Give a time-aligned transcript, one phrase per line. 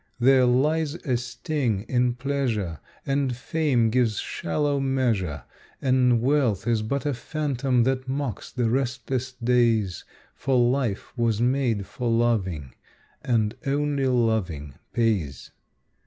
[0.19, 5.43] There lies a sting in pleasure, And fame gives shallow measure,
[5.79, 10.03] And wealth is but a phantom that mocks the restless days,
[10.33, 12.73] For life was made for loving,
[13.23, 15.51] and only loving pays.